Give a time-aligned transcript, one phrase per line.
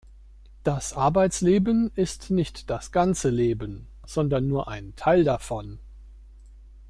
[0.63, 5.77] Das Arbeitsleben ist nicht das ganze Leben, sondern nur ein Teil davon.